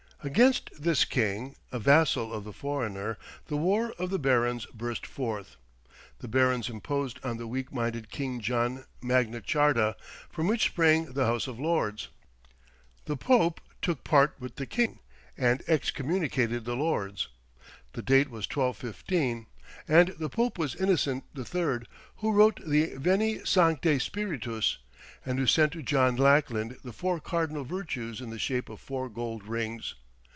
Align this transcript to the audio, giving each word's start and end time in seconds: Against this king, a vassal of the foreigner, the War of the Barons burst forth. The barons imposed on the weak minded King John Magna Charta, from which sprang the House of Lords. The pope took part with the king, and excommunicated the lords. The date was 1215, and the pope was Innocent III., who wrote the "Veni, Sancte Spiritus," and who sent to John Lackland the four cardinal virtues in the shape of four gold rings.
Against 0.23 0.69
this 0.79 1.03
king, 1.03 1.55
a 1.71 1.79
vassal 1.79 2.31
of 2.31 2.43
the 2.43 2.53
foreigner, 2.53 3.17
the 3.47 3.57
War 3.57 3.91
of 3.97 4.11
the 4.11 4.19
Barons 4.19 4.67
burst 4.67 5.03
forth. 5.07 5.55
The 6.19 6.27
barons 6.27 6.69
imposed 6.69 7.17
on 7.23 7.37
the 7.37 7.47
weak 7.47 7.73
minded 7.73 8.11
King 8.11 8.39
John 8.39 8.85
Magna 9.01 9.41
Charta, 9.41 9.95
from 10.29 10.45
which 10.45 10.61
sprang 10.65 11.13
the 11.13 11.25
House 11.25 11.47
of 11.47 11.59
Lords. 11.59 12.09
The 13.05 13.17
pope 13.17 13.61
took 13.81 14.03
part 14.03 14.35
with 14.39 14.57
the 14.57 14.67
king, 14.67 14.99
and 15.35 15.63
excommunicated 15.67 16.65
the 16.65 16.75
lords. 16.75 17.29
The 17.93 18.03
date 18.03 18.29
was 18.29 18.45
1215, 18.45 19.47
and 19.87 20.09
the 20.19 20.29
pope 20.29 20.59
was 20.59 20.75
Innocent 20.75 21.23
III., 21.35 21.79
who 22.17 22.31
wrote 22.31 22.59
the 22.63 22.93
"Veni, 22.95 23.39
Sancte 23.43 23.97
Spiritus," 23.99 24.77
and 25.25 25.39
who 25.39 25.47
sent 25.47 25.71
to 25.73 25.81
John 25.81 26.15
Lackland 26.15 26.77
the 26.83 26.93
four 26.93 27.19
cardinal 27.19 27.63
virtues 27.63 28.21
in 28.21 28.29
the 28.29 28.37
shape 28.37 28.69
of 28.69 28.79
four 28.79 29.09
gold 29.09 29.45
rings. 29.47 29.95